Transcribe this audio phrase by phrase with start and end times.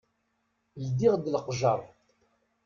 [0.85, 1.79] Ldiɣ-d leqjer.